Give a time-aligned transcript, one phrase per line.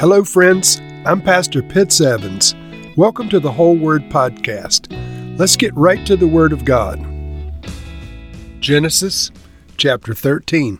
[0.00, 0.80] Hello, friends.
[1.04, 2.54] I'm Pastor Pitts Evans.
[2.96, 4.86] Welcome to the Whole Word Podcast.
[5.36, 7.04] Let's get right to the Word of God.
[8.60, 9.32] Genesis
[9.76, 10.78] chapter 13.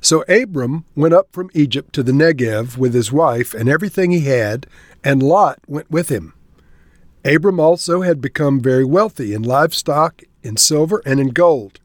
[0.00, 4.22] So Abram went up from Egypt to the Negev with his wife and everything he
[4.22, 4.66] had,
[5.04, 6.32] and Lot went with him.
[7.24, 11.78] Abram also had become very wealthy in livestock, in silver, and in gold.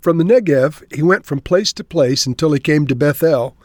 [0.00, 3.56] From the Negev, he went from place to place until he came to Bethel,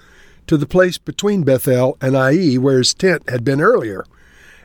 [0.48, 4.05] to the place between Bethel and Ai, where his tent had been earlier,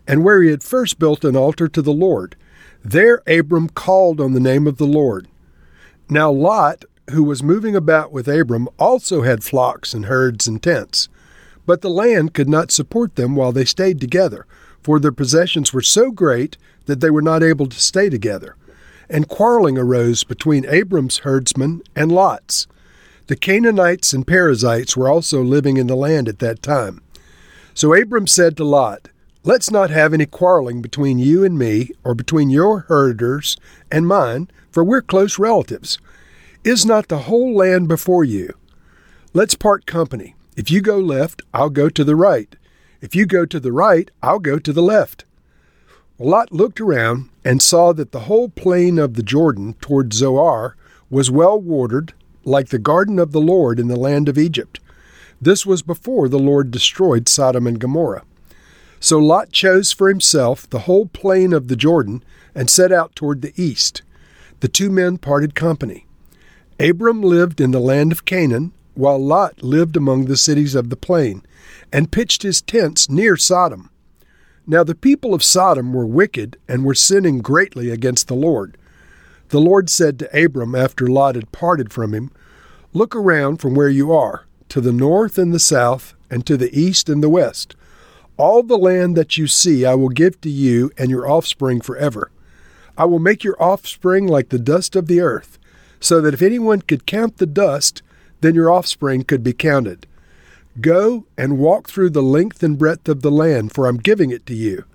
[0.07, 2.37] and where he had first built an altar to the Lord.
[2.85, 5.29] There Abram called on the name of the Lord.
[6.09, 11.09] Now Lot, who was moving about with Abram, also had flocks and herds and tents.
[11.67, 14.47] But the land could not support them while they stayed together,
[14.83, 16.57] for their possessions were so great
[16.87, 18.57] that they were not able to stay together
[19.13, 22.67] and quarreling arose between Abram's herdsmen and Lot's.
[23.29, 27.01] The Canaanites and Perizzites were also living in the land at that time.
[27.73, 29.09] So Abram said to Lot,
[29.45, 33.57] Let's not have any quarreling between you and me, or between your herders
[33.91, 35.99] and mine, for we're close relatives.
[36.65, 38.55] Is not the whole land before you?
[39.33, 40.35] Let's part company.
[40.57, 42.55] If you go left, I'll go to the right.
[43.01, 45.25] If you go to the right, I'll go to the left.
[46.19, 50.77] Lot looked around and saw that the whole plain of the Jordan toward Zoar
[51.11, 52.15] was well watered,
[52.45, 54.81] like the garden of the Lord in the land of Egypt.
[55.41, 58.25] This was before the Lord destroyed Sodom and Gomorrah.
[59.01, 62.23] So Lot chose for himself the whole plain of the Jordan
[62.55, 64.03] and set out toward the east.
[64.61, 66.07] The two men parted company.
[66.79, 70.97] Abram lived in the land of Canaan, while Lot lived among the cities of the
[70.97, 71.43] plain,
[71.93, 73.91] and pitched his tents near Sodom.
[74.67, 78.77] Now the people of Sodom were wicked and were sinning greatly against the Lord.
[79.53, 82.31] The Lord said to Abram after Lot had parted from him,
[82.95, 86.75] Look around from where you are, to the north and the south, and to the
[86.75, 87.77] east and the west.
[88.39, 92.31] All the land that you see I will give to you and your offspring forever.
[92.97, 95.59] I will make your offspring like the dust of the earth,
[96.01, 98.01] so that if anyone could count the dust,
[98.41, 100.07] then your offspring could be counted.
[100.81, 104.47] Go and walk through the length and breadth of the land, for I'm giving it
[104.47, 104.87] to you.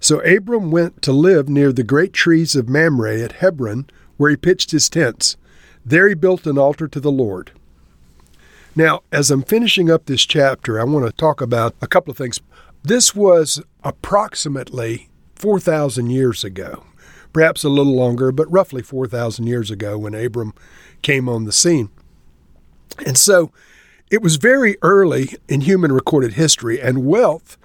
[0.00, 4.36] So Abram went to live near the great trees of Mamre at Hebron, where he
[4.36, 5.36] pitched his tents.
[5.84, 7.52] There he built an altar to the Lord.
[8.76, 12.16] Now, as I'm finishing up this chapter, I want to talk about a couple of
[12.16, 12.40] things.
[12.82, 16.84] This was approximately 4,000 years ago,
[17.32, 20.54] perhaps a little longer, but roughly 4,000 years ago when Abram
[21.02, 21.90] came on the scene.
[23.04, 23.50] And so
[24.10, 27.58] it was very early in human recorded history, and wealth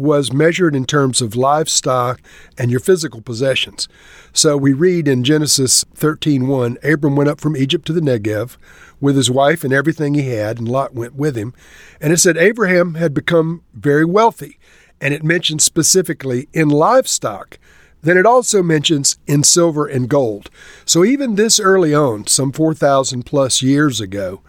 [0.00, 2.20] was measured in terms of livestock
[2.58, 3.88] and your physical possessions.
[4.32, 8.56] So we read in Genesis 13:1, Abram went up from Egypt to the Negev
[9.00, 11.54] with his wife and everything he had, and Lot went with him.
[12.00, 14.58] And it said Abraham had become very wealthy,
[15.00, 17.58] and it mentions specifically in livestock.
[18.02, 20.50] Then it also mentions in silver and gold.
[20.84, 24.40] So even this early on, some 4,000 plus years ago,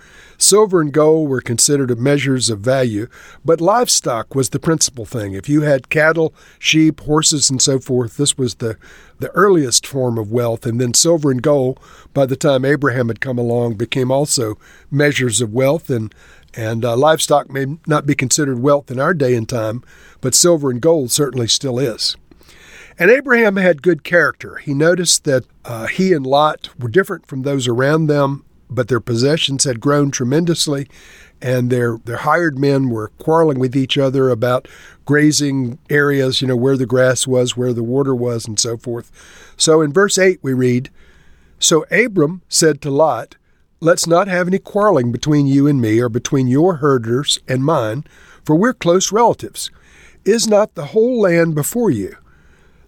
[0.41, 3.07] Silver and gold were considered measures of value,
[3.45, 5.33] but livestock was the principal thing.
[5.33, 8.75] If you had cattle, sheep, horses, and so forth, this was the,
[9.19, 10.65] the earliest form of wealth.
[10.65, 11.79] And then silver and gold,
[12.15, 14.57] by the time Abraham had come along, became also
[14.89, 15.91] measures of wealth.
[15.91, 16.13] And,
[16.55, 19.83] and uh, livestock may not be considered wealth in our day and time,
[20.21, 22.17] but silver and gold certainly still is.
[22.97, 24.55] And Abraham had good character.
[24.55, 28.99] He noticed that uh, he and Lot were different from those around them but their
[28.99, 30.87] possessions had grown tremendously,
[31.41, 34.67] and their their hired men were quarreling with each other about
[35.05, 39.11] grazing areas, you know, where the grass was, where the water was, and so forth.
[39.57, 40.89] So in verse 8 we read,
[41.59, 43.35] So Abram said to Lot,
[43.79, 48.05] Let's not have any quarreling between you and me, or between your herders and mine,
[48.45, 49.71] for we're close relatives.
[50.23, 52.15] Is not the whole land before you?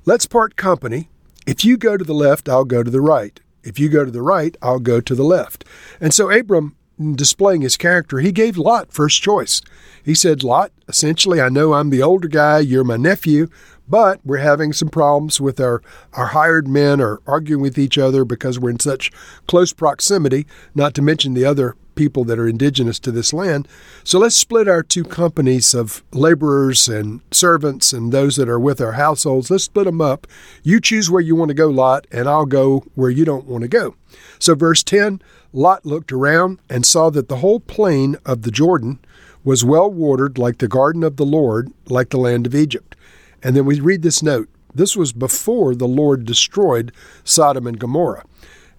[0.05, 1.09] Let's part company.
[1.47, 3.39] If you go to the left, I'll go to the right.
[3.63, 5.65] If you go to the right, I'll go to the left.
[5.99, 6.75] And so Abram,
[7.15, 9.61] displaying his character, he gave Lot first choice.
[10.03, 13.47] He said, Lot, essentially, I know I'm the older guy, you're my nephew,
[13.87, 15.81] but we're having some problems with our,
[16.13, 19.11] our hired men are arguing with each other because we're in such
[19.47, 20.45] close proximity,
[20.75, 23.67] not to mention the other people that are indigenous to this land.
[24.03, 28.81] So let's split our two companies of laborers and servants and those that are with
[28.81, 29.49] our households.
[29.49, 30.27] Let's split them up.
[30.63, 33.63] You choose where you want to go, Lot, and I'll go where you don't want
[33.63, 33.95] to go.
[34.39, 35.21] So, verse 10
[35.55, 38.99] Lot looked around and saw that the whole plain of the Jordan
[39.43, 42.95] was well watered like the garden of the Lord, like the land of Egypt.
[43.43, 44.49] And then we read this note.
[44.73, 46.91] This was before the Lord destroyed
[47.23, 48.25] Sodom and Gomorrah.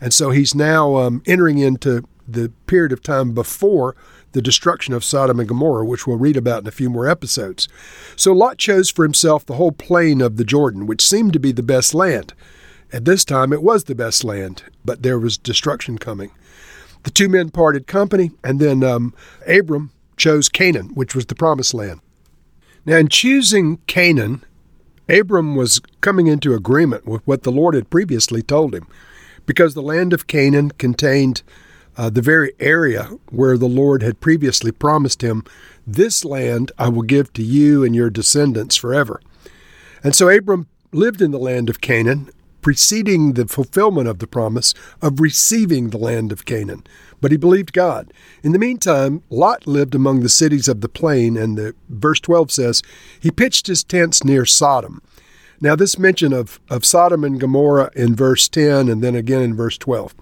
[0.00, 3.94] And so he's now um, entering into the period of time before
[4.32, 7.68] the destruction of Sodom and Gomorrah, which we'll read about in a few more episodes.
[8.16, 11.52] So Lot chose for himself the whole plain of the Jordan, which seemed to be
[11.52, 12.34] the best land.
[12.92, 16.30] At this time, it was the best land, but there was destruction coming.
[17.04, 19.14] The two men parted company, and then um,
[19.46, 22.00] Abram chose Canaan, which was the promised land.
[22.86, 24.44] Now, in choosing Canaan,
[25.08, 28.86] Abram was coming into agreement with what the Lord had previously told him,
[29.46, 31.42] because the land of Canaan contained
[31.96, 35.44] uh, the very area where the Lord had previously promised him,
[35.86, 39.20] This land I will give to you and your descendants forever.
[40.02, 42.30] And so Abram lived in the land of Canaan,
[42.60, 46.84] preceding the fulfillment of the promise of receiving the land of Canaan.
[47.20, 48.12] But he believed God.
[48.42, 52.50] In the meantime, Lot lived among the cities of the plain, and the, verse 12
[52.50, 52.82] says,
[53.18, 55.02] He pitched his tents near Sodom.
[55.60, 59.56] Now, this mention of, of Sodom and Gomorrah in verse 10 and then again in
[59.56, 60.14] verse 12.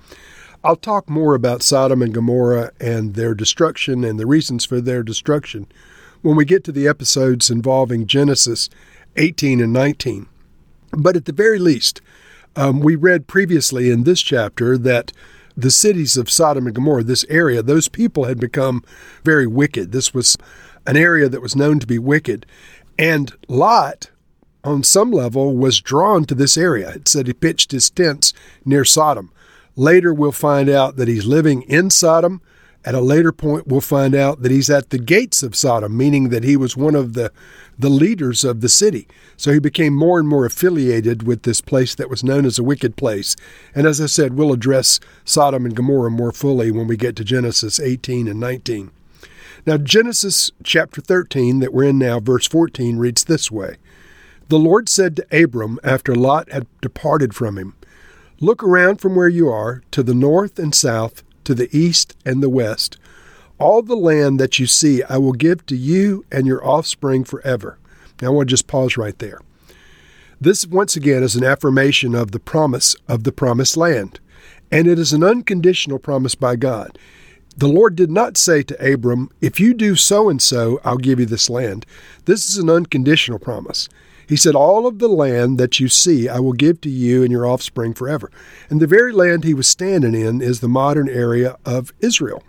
[0.65, 5.03] I'll talk more about Sodom and Gomorrah and their destruction and the reasons for their
[5.03, 5.67] destruction
[6.21, 8.71] when we get to the episodes involving Genesis
[9.17, 10.29] 18 and 19.
[10.93, 12.01] But at the very least,
[12.55, 15.13] um, we read previously in this chapter that
[15.57, 18.85] the cities of Sodom and Gomorrah, this area, those people had become
[19.25, 19.91] very wicked.
[19.91, 20.39] This was
[20.87, 22.47] an area that was known to be wicked.
[22.97, 24.11] And Lot,
[24.63, 26.91] on some level, was drawn to this area.
[26.91, 28.33] It said he pitched his tents
[28.65, 29.33] near Sodom.
[29.77, 32.43] Later, we'll find out that he's living in Sodom.
[32.85, 36.31] At a later point, we'll find out that he's at the gates of Sodom, meaning
[36.31, 37.33] that he was one of the,
[37.79, 39.07] the leaders of the city.
[39.37, 42.65] So he became more and more affiliated with this place that was known as a
[42.65, 43.37] wicked place.
[43.75, 47.25] And as I said, we'll address Sodom and Gomorrah more fully when we get to
[47.25, 48.91] Genesis 18 and 19.
[49.65, 53.77] Now, Genesis chapter 13, that we're in now, verse 14, reads this way
[54.49, 57.77] The Lord said to Abram after Lot had departed from him,
[58.43, 62.43] Look around from where you are to the north and south, to the east and
[62.43, 62.99] the west.
[63.61, 67.79] All the land that you see I will give to you and your offspring forever.
[68.21, 69.41] Now I want to just pause right there.
[70.41, 74.19] This, once again, is an affirmation of the promise of the promised land,
[74.73, 76.99] and it is an unconditional promise by God.
[77.57, 81.21] The Lord did not say to Abram, If you do so and so, I'll give
[81.21, 81.87] you this land.
[82.25, 83.89] This is an unconditional promise.
[84.33, 87.31] He said, All of the land that you see I will give to you and
[87.31, 88.31] your offspring forever.
[88.71, 92.43] And the very land he was standing in is the modern area of Israel.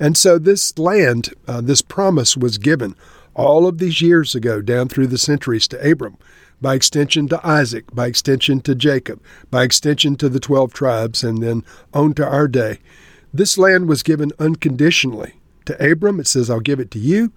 [0.00, 2.96] And so this land, uh, this promise was given
[3.34, 6.16] all of these years ago, down through the centuries, to Abram,
[6.62, 9.20] by extension to Isaac, by extension to Jacob,
[9.50, 11.62] by extension to the 12 tribes, and then
[11.92, 12.78] on to our day.
[13.34, 15.34] This land was given unconditionally.
[15.66, 17.32] To Abram, it says, I'll give it to you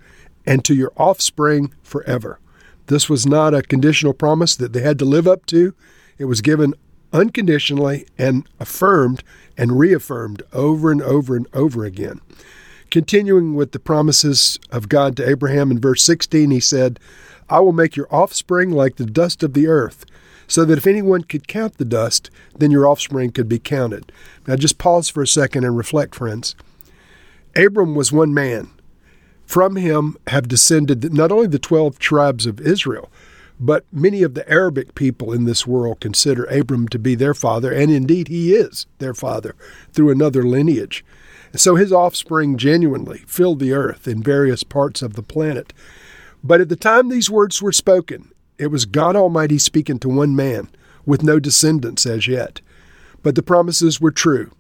[0.48, 2.40] and to your offspring forever.
[2.88, 5.74] This was not a conditional promise that they had to live up to.
[6.18, 6.74] It was given
[7.12, 9.24] unconditionally and affirmed
[9.58, 12.22] and reaffirmed over and over and over again.
[12.92, 17.00] Continuing with the promises of God to Abraham in verse 16, he said,
[17.50, 20.06] I will make your offspring like the dust of the earth,
[20.48, 24.12] so that if anyone could count the dust, then your offspring could be counted.
[24.48, 26.56] Now just pause for a second and reflect, friends.
[27.56, 28.70] Abram was one man.
[29.46, 33.10] From him have descended not only the 12 tribes of Israel,
[33.60, 37.72] but many of the Arabic people in this world consider Abram to be their father,
[37.72, 39.56] and indeed he is their father
[39.94, 41.06] through another lineage.
[41.56, 45.72] So his offspring genuinely filled the earth in various parts of the planet.
[46.44, 50.36] But at the time these words were spoken, it was God Almighty speaking to one
[50.36, 50.70] man
[51.06, 52.60] with no descendants as yet.
[53.24, 54.52] But the promises were true.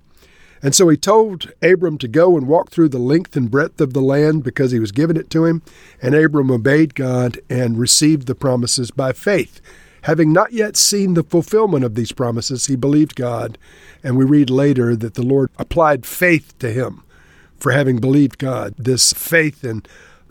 [0.65, 3.93] And so he told Abram to go and walk through the length and breadth of
[3.93, 5.62] the land because he was giving it to him.
[6.01, 9.62] And Abram obeyed God and received the promises by faith.
[10.01, 13.60] Having not yet seen the fulfillment of these promises, he believed God.
[14.03, 17.03] And we read later that the Lord applied faith to him
[17.60, 18.74] for having believed God.
[18.75, 19.84] This faith in,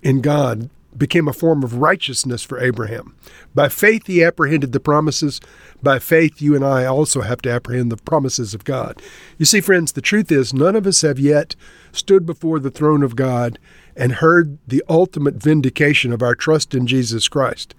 [0.03, 3.17] in God became a form of righteousness for Abraham.
[3.55, 5.41] By faith, he apprehended the promises.
[5.83, 9.03] By faith, you and I also have to apprehend the promises of God.
[9.39, 11.57] You see, friends, the truth is, none of us have yet
[11.93, 13.59] stood before the throne of God
[13.97, 17.75] and heard the ultimate vindication of our trust in Jesus Christ.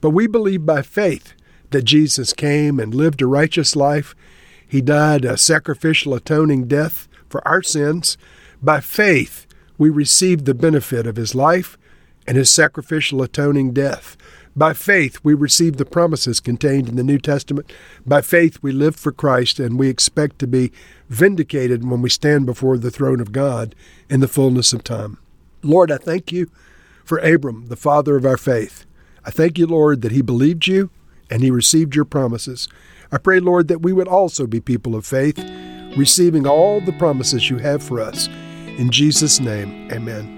[0.00, 1.34] But we believe by faith
[1.70, 4.14] that Jesus came and lived a righteous life.
[4.66, 8.16] He died a sacrificial atoning death for our sins.
[8.62, 9.46] By faith,
[9.76, 11.77] we received the benefit of his life
[12.28, 14.16] and his sacrificial atoning death.
[14.54, 17.72] By faith, we receive the promises contained in the New Testament.
[18.04, 20.70] By faith, we live for Christ, and we expect to be
[21.08, 23.74] vindicated when we stand before the throne of God
[24.10, 25.16] in the fullness of time.
[25.62, 26.50] Lord, I thank you
[27.02, 28.84] for Abram, the father of our faith.
[29.24, 30.90] I thank you, Lord, that he believed you
[31.30, 32.68] and he received your promises.
[33.10, 35.38] I pray, Lord, that we would also be people of faith,
[35.96, 38.28] receiving all the promises you have for us
[38.78, 40.37] In Jesus' name, amen.